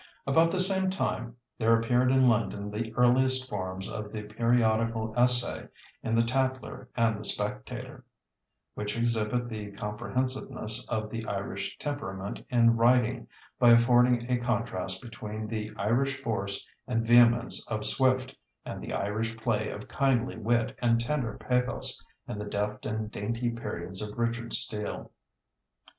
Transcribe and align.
About 0.25 0.49
the 0.49 0.59
same 0.59 0.89
time 0.89 1.35
there 1.59 1.77
appeared 1.79 2.09
in 2.11 2.27
London 2.27 2.71
the 2.71 2.91
earliest 2.95 3.47
forms 3.47 3.87
of 3.87 4.11
the 4.11 4.23
periodical 4.23 5.13
essay 5.15 5.67
in 6.01 6.15
the 6.15 6.23
Tatler 6.23 6.89
and 6.97 7.19
the 7.19 7.23
Spectator, 7.23 8.03
which 8.73 8.97
exhibit 8.97 9.47
the 9.47 9.69
comprehensiveness 9.73 10.89
of 10.89 11.11
the 11.11 11.23
Irish 11.27 11.77
temperament 11.77 12.43
in 12.49 12.75
writing 12.77 13.27
by 13.59 13.73
affording 13.73 14.25
a 14.31 14.39
contrast 14.39 15.03
between 15.03 15.45
the 15.45 15.69
Irish 15.77 16.19
force 16.23 16.65
and 16.87 17.05
vehemence 17.05 17.63
of 17.67 17.85
Swift 17.85 18.35
and 18.65 18.81
the 18.81 18.93
Irish 18.93 19.37
play 19.37 19.69
of 19.69 19.87
kindly 19.87 20.35
wit 20.35 20.75
and 20.81 20.99
tender 20.99 21.37
pathos 21.37 22.03
in 22.27 22.39
the 22.39 22.45
deft 22.45 22.87
and 22.87 23.11
dainty 23.11 23.51
periods 23.51 24.01
of 24.01 24.17
Richard 24.17 24.51
Steele. 24.53 25.11